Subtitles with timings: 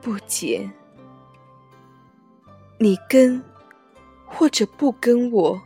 [0.00, 0.70] 不解，
[2.78, 3.42] 你跟
[4.26, 5.60] 或者不跟我，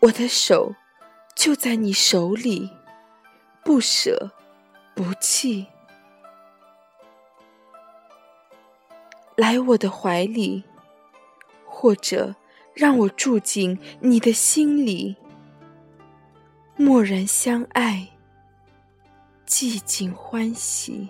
[0.00, 0.74] 我的手
[1.36, 2.70] 就在你手里，
[3.64, 4.30] 不舍
[4.94, 5.66] 不弃。
[9.36, 10.64] 来我的怀里，
[11.66, 12.34] 或者
[12.74, 15.16] 让我住进你的心里，
[16.76, 18.08] 默然相爱，
[19.46, 21.08] 寂静欢喜。